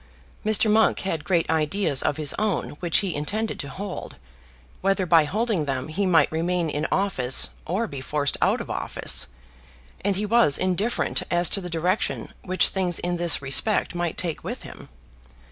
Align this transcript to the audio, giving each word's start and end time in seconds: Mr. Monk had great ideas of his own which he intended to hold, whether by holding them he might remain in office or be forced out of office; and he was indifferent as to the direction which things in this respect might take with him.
Mr. 0.43 0.67
Monk 0.67 1.01
had 1.01 1.23
great 1.23 1.47
ideas 1.51 2.01
of 2.01 2.17
his 2.17 2.33
own 2.39 2.71
which 2.79 3.01
he 3.01 3.13
intended 3.13 3.59
to 3.59 3.69
hold, 3.69 4.15
whether 4.81 5.05
by 5.05 5.25
holding 5.25 5.65
them 5.65 5.89
he 5.89 6.07
might 6.07 6.31
remain 6.31 6.71
in 6.71 6.87
office 6.91 7.51
or 7.67 7.85
be 7.85 8.01
forced 8.01 8.35
out 8.41 8.59
of 8.59 8.67
office; 8.71 9.27
and 10.03 10.15
he 10.15 10.25
was 10.25 10.57
indifferent 10.57 11.21
as 11.29 11.51
to 11.51 11.61
the 11.61 11.69
direction 11.69 12.33
which 12.45 12.69
things 12.69 12.97
in 12.97 13.17
this 13.17 13.43
respect 13.43 13.93
might 13.93 14.17
take 14.17 14.43
with 14.43 14.63
him. 14.63 14.89